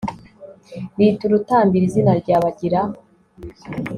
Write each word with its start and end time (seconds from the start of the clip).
bita 0.95 1.21
urutambiro 1.25 1.83
izina 1.89 2.11
rya..., 2.21 2.37
bagira 2.43 2.81